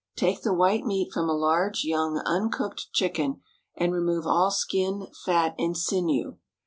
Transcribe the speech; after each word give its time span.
Take 0.15 0.41
the 0.41 0.51
white 0.51 0.83
meat 0.83 1.11
from 1.13 1.29
a 1.29 1.33
large, 1.37 1.83
young, 1.83 2.23
uncooked 2.25 2.87
chicken, 2.91 3.41
and 3.75 3.93
remove 3.93 4.25
all 4.25 4.49
skin, 4.49 5.05
fat, 5.27 5.53
and 5.59 5.77
sinew. 5.77 6.37